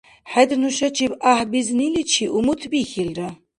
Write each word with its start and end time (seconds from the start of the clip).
ХӀед 0.31 0.49
нушачиб 0.61 1.11
гӀяхӀбизниличи 1.21 2.25
умутбихьилра! 2.37 3.29